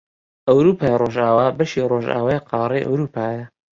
[0.47, 3.43] ئەوروپای ڕۆژئاوا بەشی ڕۆژئاوای قاڕەی ئەوروپایە